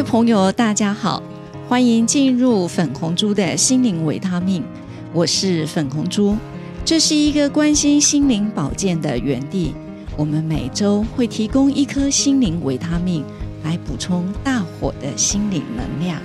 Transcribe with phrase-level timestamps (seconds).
[0.00, 1.22] 位朋友，大家好，
[1.68, 4.64] 欢迎进入粉红猪的心灵维他命。
[5.12, 6.38] 我是粉红猪，
[6.86, 9.74] 这是一个关心心灵保健的园地。
[10.16, 13.22] 我们每周会提供一颗心灵维他命，
[13.62, 16.18] 来补充大伙的心灵能量。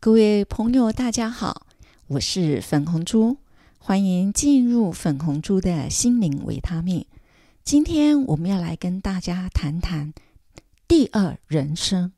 [0.00, 1.66] 各位朋友，大家好，
[2.08, 3.36] 我是粉红猪。
[3.82, 7.06] 欢迎进入粉红猪的心灵维他命。
[7.64, 10.12] 今天我们要来跟大家谈谈
[10.86, 12.12] 第二人生。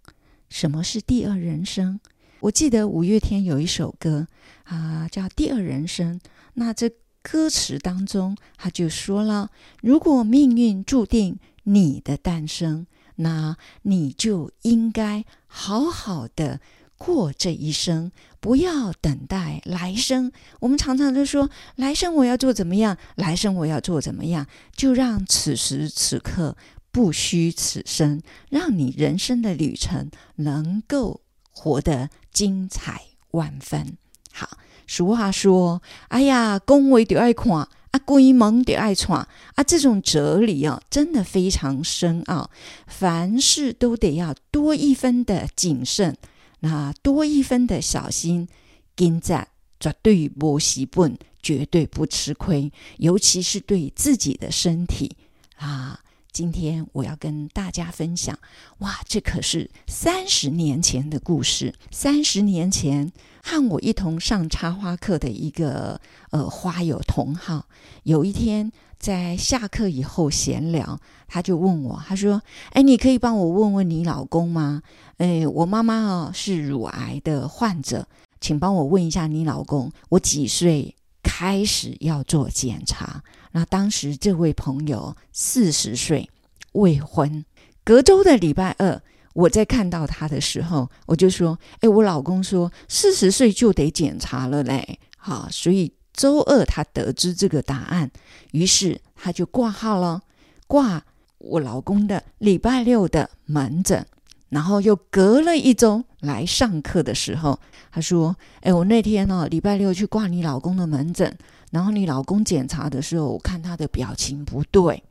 [0.48, 2.00] 什么是第二人生？
[2.40, 4.26] 我记得五月天有一首歌
[4.64, 6.18] 啊，叫《第二人生》。
[6.54, 6.90] 那这
[7.22, 16.60] 歌词当中，他就说了：如果命运注定你的诞生，那你就应该好好的。
[17.04, 20.30] 过这一生，不要等待来生。
[20.60, 22.96] 我们常常都说，来生我要做怎么样？
[23.16, 24.46] 来生我要做怎么样？
[24.76, 26.56] 就让此时此刻
[26.92, 33.98] 不虚此生，让你人生的旅程能够活得精彩万分。
[34.32, 34.56] 好，
[34.86, 37.52] 俗话说：“哎呀，恭维得爱看，
[37.90, 42.48] 啊，鬼门得爱闯。”啊，这种哲理啊，真的非常深奥。
[42.86, 46.16] 凡事都得要多一分的谨慎。
[46.64, 48.48] 那多一分的小心，
[48.96, 55.16] 跟着绝对不洗本，绝对不吃亏，尤其是对自己的身体
[55.56, 56.01] 啊！
[56.32, 58.38] 今天我要跟大家分享，
[58.78, 61.74] 哇，这可是三十年前的故事。
[61.90, 67.66] 三十年前，和我一同上插花课的一个呃花友同好，
[68.04, 72.40] 有一天在下课以后闲聊，他就问我，他说
[72.72, 74.82] ：“哎，你可以帮我问问你老公吗？”
[75.18, 78.08] 哎，我妈妈啊是乳癌的患者，
[78.40, 80.94] 请帮我问一下你老公，我几岁
[81.34, 83.22] 开始要做检查？
[83.52, 86.28] 那当时这位朋友四十岁，
[86.72, 87.42] 未婚。
[87.82, 89.00] 隔周的礼拜二，
[89.32, 98.10] 我在看到他的时候，我就说：“哎，我老公说四十岁就得检查了嘞。”好，所以周二他得知这个答案，
[98.50, 100.20] 于是他就挂号了，
[100.66, 101.02] 挂
[101.38, 104.06] 我老公的礼拜六的门诊。
[104.52, 107.58] 然后又隔了一周来上课的时候，
[107.90, 111.38] 他说：“哎，我那天呢，礼拜六去挂你老公的门诊，
[111.70, 115.04] 然后你老公检查的时候，我看他的表情不对。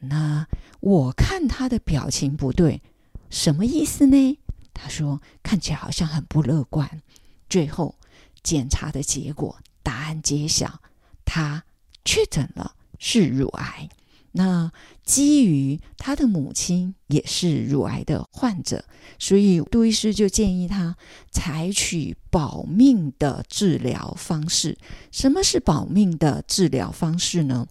[0.00, 0.48] 那
[0.80, 2.82] 我看他的表情不对，
[3.30, 4.38] 什么意思呢？
[4.74, 7.00] 他说看起来好像很不乐观。
[7.48, 7.94] 最后
[8.42, 10.80] 检查的结果，答案揭晓，
[11.24, 11.62] 他
[12.04, 13.88] 确诊了是乳癌。”
[14.32, 14.72] 那
[15.04, 18.84] 基于他的母亲也是乳癌的患者，
[19.18, 20.96] 所以杜医师就建议他
[21.30, 24.76] 采取保命的治疗方式。
[25.10, 27.66] 什么是保命的治疗方式呢？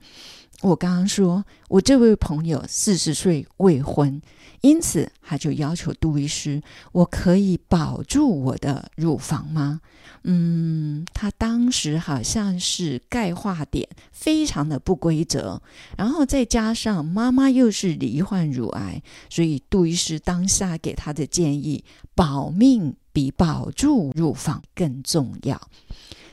[0.61, 4.21] 我刚刚说，我这位朋友四十岁未婚，
[4.61, 6.61] 因此他就要求杜医师：
[6.91, 9.81] 我可以保住我的乳房吗？
[10.23, 15.59] 嗯，他当时好像是钙化点非常的不规则，
[15.97, 19.01] 然后再加上妈妈又是罹患乳癌，
[19.31, 21.83] 所以杜医师当下给他的建议：
[22.13, 25.59] 保命比保住乳房更重要。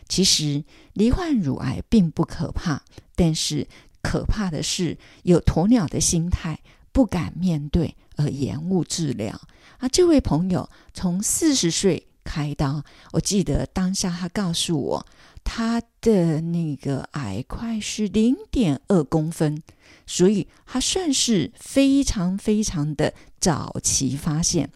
[0.07, 2.83] 其实罹患乳癌并不可怕，
[3.17, 3.67] 但是。
[4.09, 6.59] 可怕的是有鸵鸟的心态，
[6.93, 9.39] 不敢面对而延误治疗。
[9.77, 12.83] 啊，这位朋友从四十岁开刀，
[13.13, 15.07] 我记得当下他告诉我，
[15.45, 19.63] 他的那个癌块是零点二公分，
[20.07, 24.71] 所以他算是非常非常的早期发现，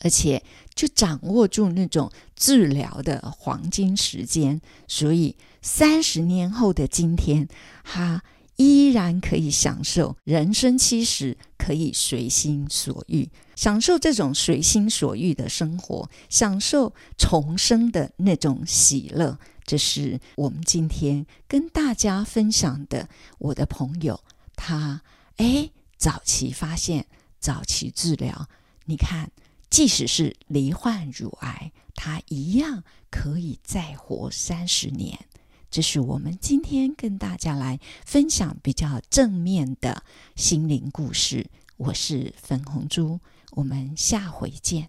[0.00, 0.42] 而且
[0.74, 4.58] 就掌握住那种治疗的黄金时间。
[4.86, 7.46] 所以三十年后的今天，
[7.84, 8.22] 他。
[8.58, 19.38] 依然可以享受人生七十，可以随心所欲，享受这种随心所欲的生活，享受重生的那种喜乐。
[19.64, 23.08] 这是我们今天跟大家分享的。
[23.38, 24.18] 我的朋友，
[24.56, 25.02] 他
[25.36, 27.06] 哎，早期发现，
[27.38, 28.48] 早期治疗，
[28.86, 29.30] 你看，
[29.70, 35.27] 即使是罹患乳癌，他一样可以再活三十年。
[35.70, 40.02] 这是我们今天跟大家来分享比较正面的
[40.34, 41.46] 心灵故事。
[41.76, 43.20] 我是粉红猪，
[43.52, 44.88] 我们下回见。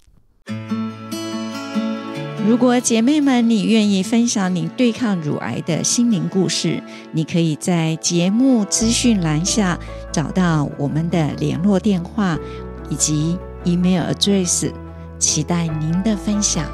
[2.48, 6.82] 如果姐妹们你愿意分享你对抗乳癌的心灵故事，
[7.12, 9.78] 你可以在节目资讯栏下
[10.12, 12.40] 找到我们的联络电话
[12.90, 14.74] 以及 email address，
[15.20, 16.66] 期待您的分享。